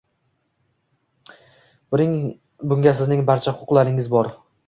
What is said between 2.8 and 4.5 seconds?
sizning barcha huquqlaringiz bor